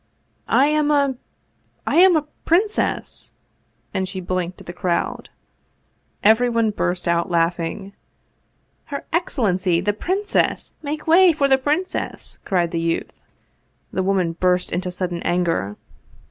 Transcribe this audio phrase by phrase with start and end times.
[0.47, 1.15] "I am a
[1.85, 3.33] I am a princess,"
[3.93, 5.29] and she blinked at the crowd.
[6.23, 7.93] Everyone burst out laughing."
[8.91, 10.73] Her Excellency, the Princess!
[10.81, 13.21] Make way for the Princess!" cried the youth.
[13.93, 15.75] The old woman burst into sudden anger.